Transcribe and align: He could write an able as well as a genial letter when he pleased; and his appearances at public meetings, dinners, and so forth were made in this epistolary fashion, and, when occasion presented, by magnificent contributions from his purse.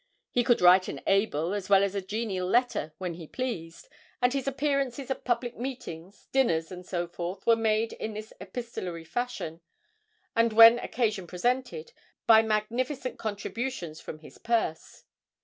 He 0.31 0.43
could 0.43 0.61
write 0.61 0.87
an 0.87 0.99
able 1.05 1.53
as 1.53 1.69
well 1.69 1.83
as 1.83 1.93
a 1.93 2.01
genial 2.01 2.47
letter 2.47 2.91
when 2.97 3.13
he 3.13 3.27
pleased; 3.27 3.87
and 4.19 4.33
his 4.33 4.47
appearances 4.47 5.11
at 5.11 5.23
public 5.25 5.59
meetings, 5.59 6.25
dinners, 6.31 6.71
and 6.71 6.83
so 6.83 7.07
forth 7.07 7.45
were 7.45 7.55
made 7.55 7.93
in 7.93 8.15
this 8.15 8.33
epistolary 8.41 9.05
fashion, 9.05 9.61
and, 10.35 10.53
when 10.53 10.79
occasion 10.79 11.27
presented, 11.27 11.93
by 12.25 12.41
magnificent 12.41 13.19
contributions 13.19 14.01
from 14.01 14.17
his 14.17 14.39
purse. 14.39 15.03